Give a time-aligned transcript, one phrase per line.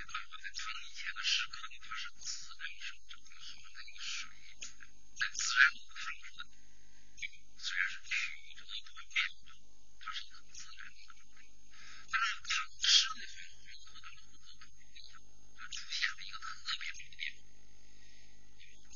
[0.00, 4.30] 觉得我在唐以前的诗歌里，它是自然生长的，好像那个水
[5.12, 6.48] 在自然的它们的，
[7.58, 9.20] 虽然是曲折的不变，
[10.00, 11.04] 它是很自然的。
[12.10, 14.64] 但是唐诗的话，黄河当中和不
[14.96, 15.20] 一样，
[15.58, 16.48] 它出现了一个特
[16.80, 17.44] 别美的变化。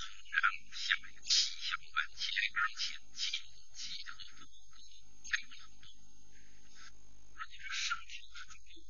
[0.01, 0.41] 纵然
[0.73, 3.45] 下有七霄万千，而且禁
[3.77, 5.53] 忌和风物还有
[5.85, 5.93] 多。
[7.37, 8.81] 而你这上天是中国。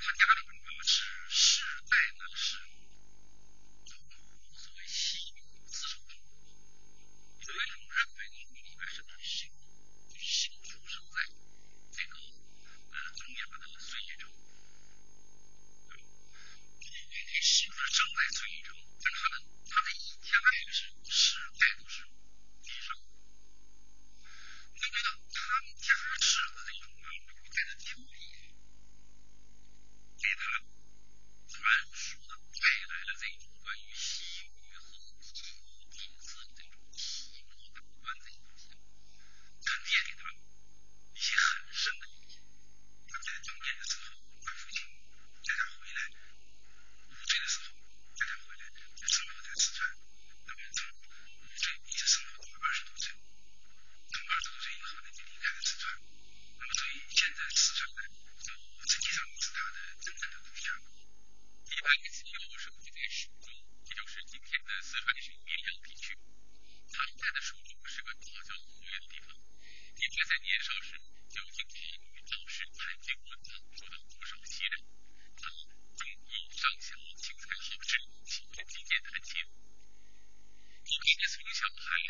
[0.00, 2.56] 他家里面呢是世代呢是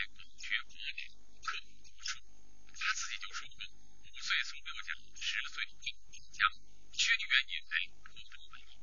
[0.00, 1.12] 那个去工地
[1.44, 2.16] 刻骨术，
[2.72, 5.92] 他自己就说过，五岁送六甲，十岁定
[6.32, 6.40] 江，
[6.96, 8.80] 屈女原因为过度文艺。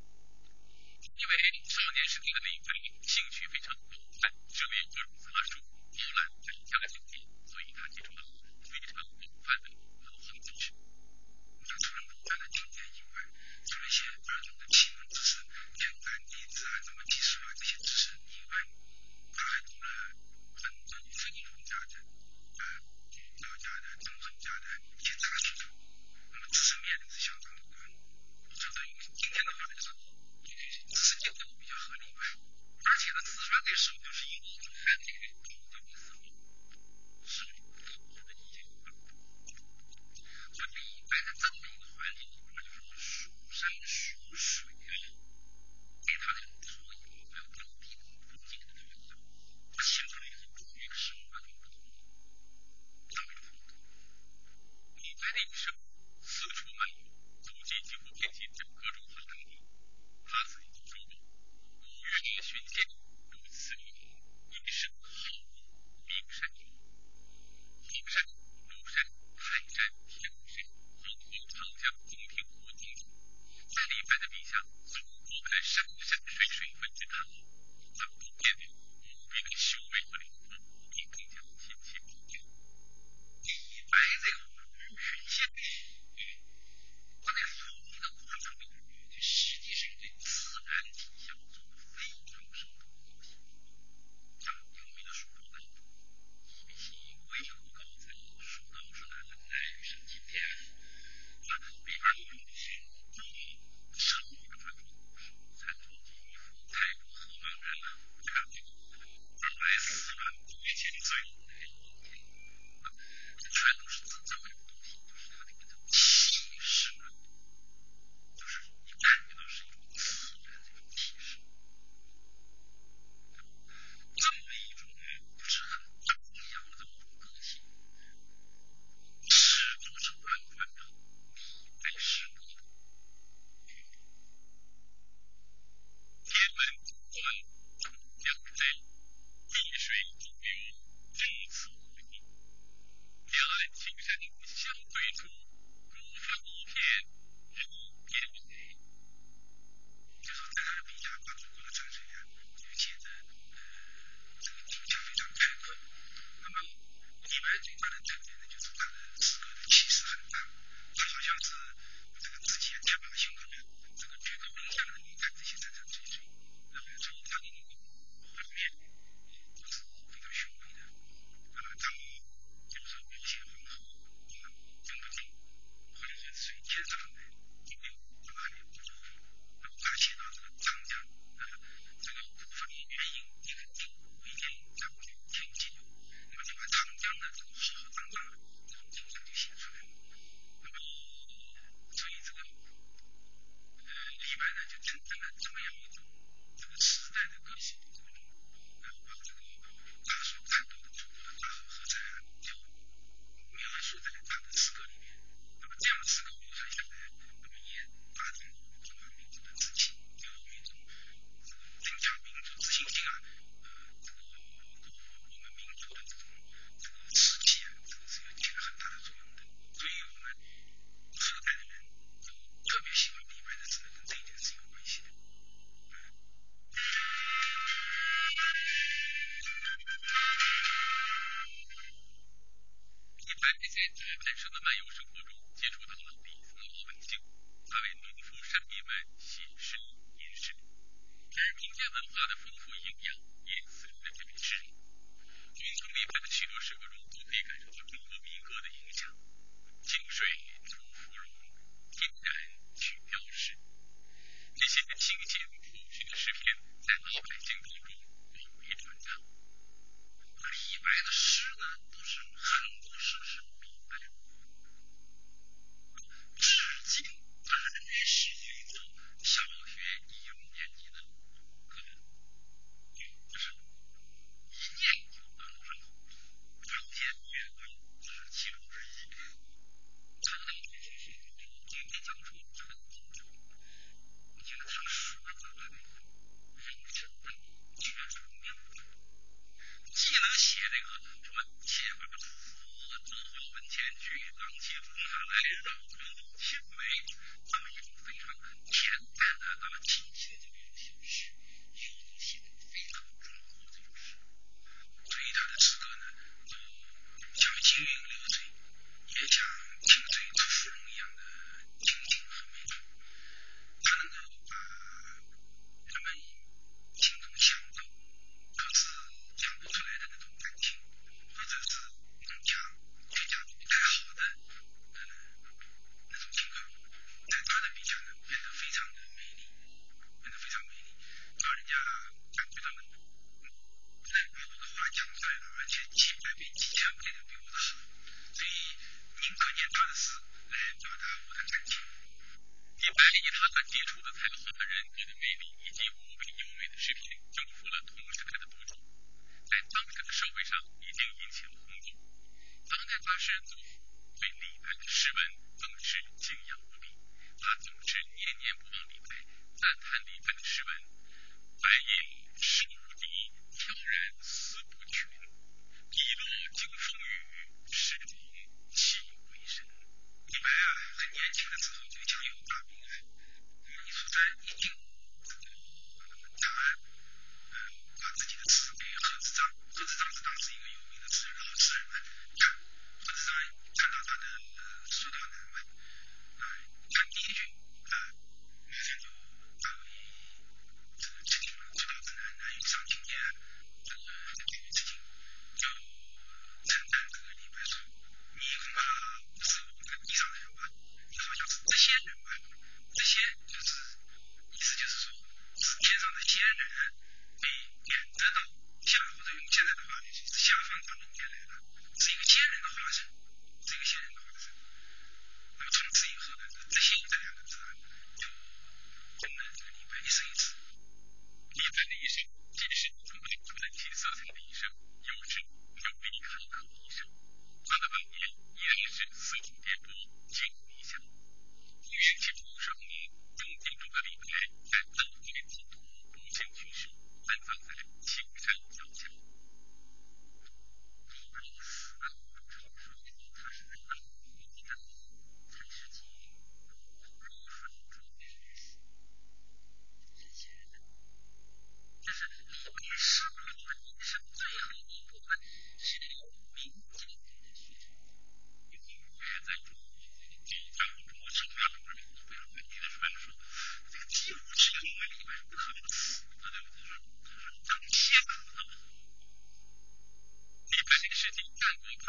[1.18, 1.34] 因为
[1.66, 2.70] 少年时代的李飞
[3.02, 5.58] 兴趣非常广泛，涉猎各种杂术，
[5.90, 8.22] 包揽百家酒店，所以他接触了
[8.62, 10.70] 非常广泛的文化知识。
[10.70, 13.26] 除了能干的经典以外，
[13.66, 15.17] 就那些儿童的启蒙。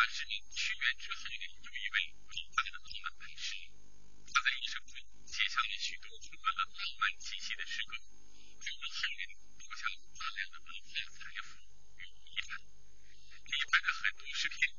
[0.10, 1.98] 是名屈原之后呢，又一位
[2.28, 3.54] 伟大的浪漫美食。
[4.26, 7.96] 他在一生中写下了许多充满了浪漫气息的诗歌，
[8.66, 11.60] 给我们后人留下了大量的文化财富
[11.98, 12.60] 与遗憾。
[13.46, 14.79] 李白的很多诗篇。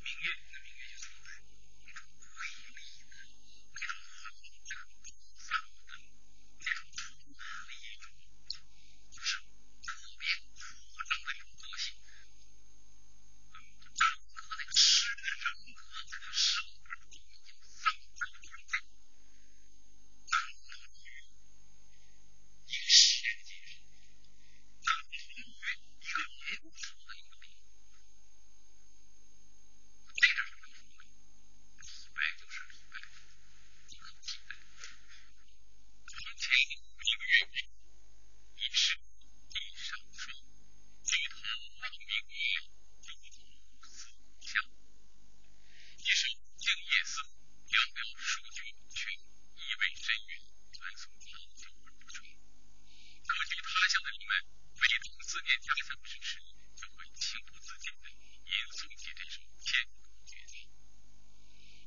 [56.03, 56.39] 之时，
[56.75, 60.67] 就会情不自禁地吟诵起这首千古绝句。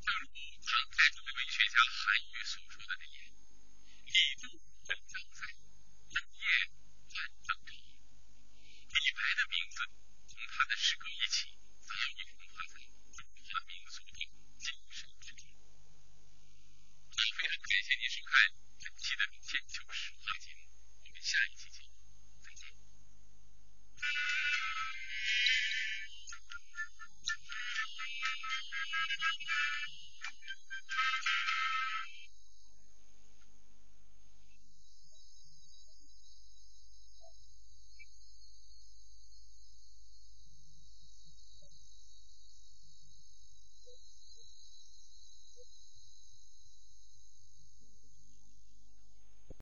[0.05, 0.29] 正如
[0.63, 3.25] 唐代著名文学家韩愈所说的那样
[4.07, 4.49] ：“李杜
[4.89, 5.47] 文章在，
[6.11, 6.47] 正焰
[7.15, 7.75] 万丈长。”
[8.95, 9.89] 李白的名字，
[10.29, 11.64] 从他的诗歌一起。